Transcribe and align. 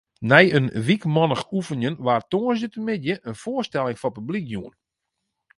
Nei 0.29 0.45
in 0.57 0.67
wykmannich 0.87 1.43
oefenjen 1.55 1.95
waard 2.05 2.29
tongersdeitemiddei 2.31 3.15
in 3.29 3.39
foarstelling 3.41 3.99
foar 4.01 4.15
publyk 4.15 4.45
jûn. 4.53 4.73